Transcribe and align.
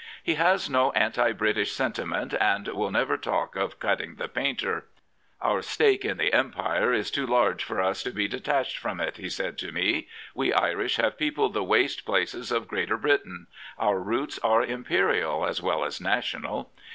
He 0.23 0.33
has 0.33 0.67
no 0.67 0.91
anti 0.93 1.31
British 1.31 1.73
sentiment 1.73 2.33
and 2.39 2.67
will 2.69 2.89
never 2.89 3.17
talk 3.17 3.55
of" 3.55 3.79
cutting 3.79 4.15
the 4.15 4.27
painter.*' 4.27 4.85
Our 5.39 5.61
stake 5.61 6.03
in 6.03 6.17
the 6.17 6.33
Empire 6.33 6.91
is 6.91 7.11
too 7.11 7.27
large 7.27 7.63
for 7.63 7.79
us 7.79 8.01
to 8.01 8.09
be 8.09 8.27
detached 8.27 8.79
from 8.79 8.99
it," 8.99 9.17
he 9.17 9.29
said 9.29 9.59
to 9.59 9.71
me." 9.71 10.07
We 10.33 10.53
Irish 10.53 10.95
have 10.95 11.19
peopled 11.19 11.53
the 11.53 11.61
waste 11.63 12.03
places 12.03 12.51
of 12.51 12.67
Greater 12.67 12.97
Britain. 12.97 13.45
Our 13.77 13.99
roots 13.99 14.39
are 14.39 14.63
Imperial 14.63 15.45
as 15.45 15.61
well 15.61 15.85
as 15.85 16.01
national." 16.01 16.71